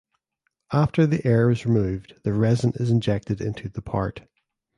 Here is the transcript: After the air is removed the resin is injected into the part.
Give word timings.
After 0.73 1.05
the 1.05 1.23
air 1.27 1.51
is 1.51 1.67
removed 1.67 2.15
the 2.23 2.33
resin 2.33 2.71
is 2.77 2.89
injected 2.89 3.39
into 3.39 3.69
the 3.69 3.83
part. 3.83 4.21